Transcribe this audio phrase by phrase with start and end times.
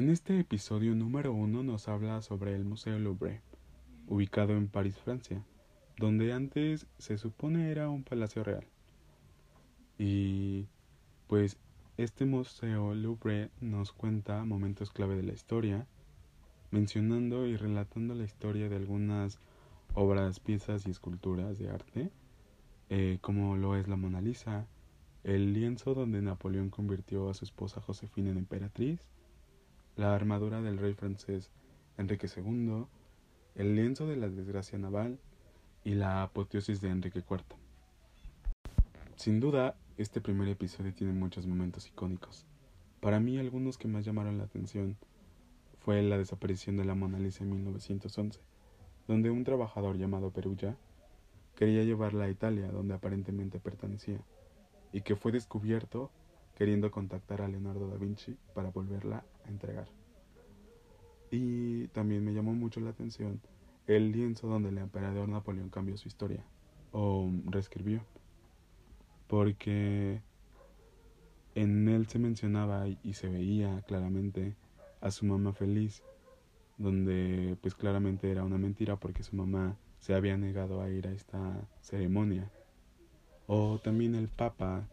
[0.00, 3.42] En este episodio número uno nos habla sobre el Museo Louvre,
[4.06, 5.44] ubicado en París, Francia,
[5.98, 8.64] donde antes se supone era un palacio real.
[9.98, 10.68] Y
[11.26, 11.58] pues
[11.98, 15.86] este Museo Louvre nos cuenta momentos clave de la historia,
[16.70, 19.38] mencionando y relatando la historia de algunas
[19.92, 22.10] obras, piezas y esculturas de arte,
[22.88, 24.66] eh, como lo es la Mona Lisa,
[25.24, 29.06] el lienzo donde Napoleón convirtió a su esposa Josefina en emperatriz,
[30.00, 31.50] la armadura del rey francés
[31.98, 32.86] Enrique II,
[33.54, 35.18] el lienzo de la desgracia naval
[35.84, 37.42] y la apoteosis de Enrique IV.
[39.16, 42.46] Sin duda, este primer episodio tiene muchos momentos icónicos.
[43.00, 44.96] Para mí, algunos que más llamaron la atención
[45.80, 48.40] fue la desaparición de la Mona Lisa en 1911,
[49.06, 50.78] donde un trabajador llamado Perugia
[51.56, 54.22] quería llevarla a Italia, donde aparentemente pertenecía
[54.94, 56.10] y que fue descubierto
[56.60, 59.88] queriendo contactar a Leonardo da Vinci para volverla a entregar.
[61.30, 63.40] Y también me llamó mucho la atención
[63.86, 66.44] el lienzo donde el emperador Napoleón cambió su historia
[66.92, 68.04] o reescribió,
[69.26, 70.20] porque
[71.54, 74.54] en él se mencionaba y se veía claramente
[75.00, 76.02] a su mamá feliz,
[76.76, 81.12] donde pues claramente era una mentira porque su mamá se había negado a ir a
[81.12, 82.50] esta ceremonia
[83.46, 84.86] o también el Papa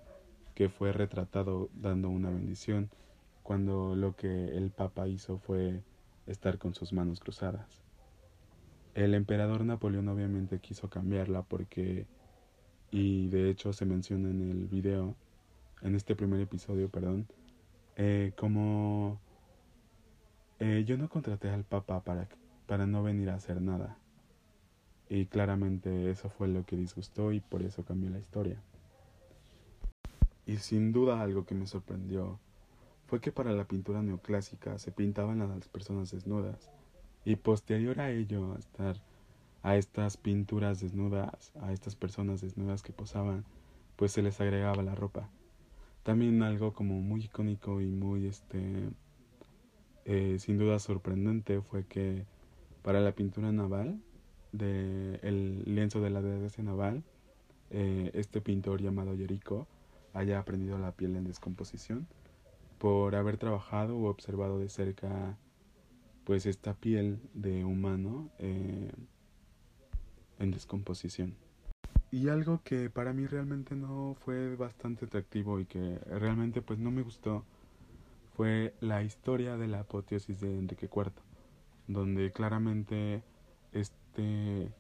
[0.58, 2.90] que fue retratado dando una bendición
[3.44, 5.84] cuando lo que el Papa hizo fue
[6.26, 7.84] estar con sus manos cruzadas.
[8.96, 12.08] El emperador Napoleón obviamente quiso cambiarla porque,
[12.90, 15.16] y de hecho se menciona en el video,
[15.84, 17.28] en este primer episodio, perdón,
[17.96, 19.22] eh, como
[20.58, 22.28] eh, yo no contraté al Papa para,
[22.66, 24.00] para no venir a hacer nada.
[25.08, 28.60] Y claramente eso fue lo que disgustó y por eso cambió la historia.
[30.48, 32.40] Y sin duda algo que me sorprendió
[33.06, 36.72] fue que para la pintura neoclásica se pintaban a las personas desnudas
[37.26, 38.58] y posterior a ello
[39.62, 43.44] a estas pinturas desnudas, a estas personas desnudas que posaban,
[43.98, 45.30] pues se les agregaba la ropa.
[46.04, 48.90] También algo como muy icónico y muy este
[50.06, 52.26] eh, sin duda sorprendente fue que
[52.82, 54.00] para la pintura naval
[54.54, 57.04] de el lienzo de la desgracia naval,
[57.70, 59.68] eh, este pintor llamado Yerico
[60.18, 62.08] haya aprendido la piel en descomposición
[62.80, 65.38] por haber trabajado o observado de cerca
[66.24, 68.92] pues esta piel de humano eh,
[70.40, 71.36] en descomposición.
[72.12, 76.90] Y algo que para mí realmente no fue bastante atractivo y que realmente pues no
[76.90, 77.46] me gustó
[78.36, 81.12] fue la historia de la apoteosis de Enrique IV,
[81.88, 83.24] donde claramente
[83.72, 84.72] este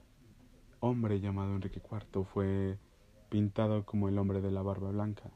[0.80, 2.78] hombre llamado Enrique IV fue
[3.30, 5.30] pintado como el hombre de la barba blanca,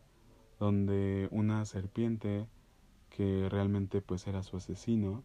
[0.59, 2.47] donde una serpiente
[3.09, 5.24] que realmente pues era su asesino,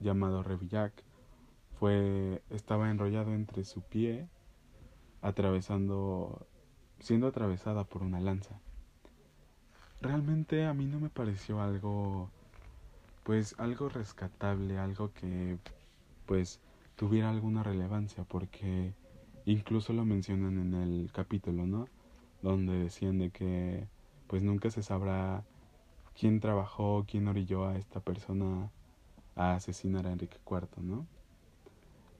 [0.00, 0.92] llamado Revillac,
[1.78, 4.28] fue estaba enrollado entre su pie,
[5.20, 6.46] atravesando
[7.00, 8.60] siendo atravesada por una lanza.
[10.00, 12.30] Realmente a mí no me pareció algo
[13.24, 15.58] pues algo rescatable, algo que
[16.26, 16.60] pues
[16.96, 18.94] tuviera alguna relevancia porque
[19.46, 21.86] incluso lo mencionan en el capítulo, ¿no?
[22.42, 23.86] Donde decían de que
[24.26, 25.44] pues nunca se sabrá
[26.18, 28.70] quién trabajó, quién orilló a esta persona
[29.36, 31.06] a asesinar a Enrique IV, ¿no?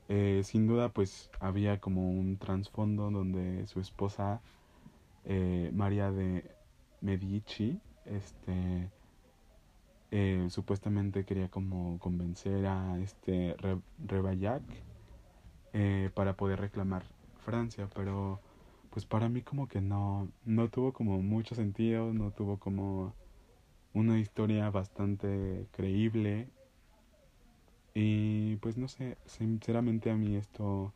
[0.08, 4.42] Eh, sin duda pues había como un trasfondo donde su esposa
[5.24, 6.44] eh, María de
[7.00, 8.90] Medici este
[10.10, 13.56] eh, supuestamente quería como convencer a este
[14.04, 14.62] Rebayac
[15.72, 17.04] eh, para poder reclamar
[17.44, 18.40] Francia, pero
[18.90, 23.14] pues para mí como que no, no tuvo como mucho sentido, no tuvo como
[23.94, 26.48] una historia bastante creíble
[27.94, 30.92] y pues no sé, sinceramente a mí esto,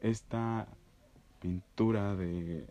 [0.00, 0.68] esta
[1.40, 2.66] pintura de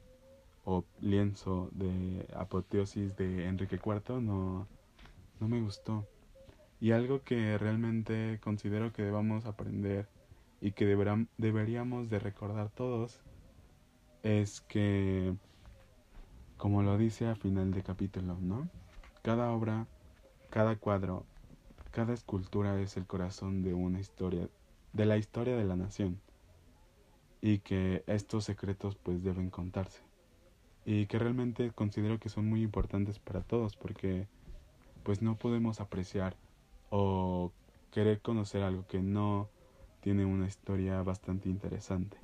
[0.66, 4.68] o lienzo de apoteosis de Enrique IV no,
[5.40, 6.06] no me gustó.
[6.82, 10.08] Y algo que realmente considero que debamos aprender
[10.62, 10.86] y que
[11.38, 13.20] deberíamos de recordar todos
[14.24, 15.36] es que,
[16.58, 18.68] como lo dice a final de capítulo, ¿no?
[19.22, 19.88] Cada obra,
[20.50, 21.26] cada cuadro,
[21.92, 24.50] cada escultura es el corazón de una historia,
[24.94, 26.20] de la historia de la nación.
[27.40, 30.02] Y que estos secretos pues deben contarse.
[30.86, 34.28] Y que realmente considero que son muy importantes para todos porque
[35.04, 36.36] pues no podemos apreciar
[36.90, 37.52] o
[37.92, 39.50] querer conocer algo que no
[40.08, 42.16] tiene una historia bastante interesante.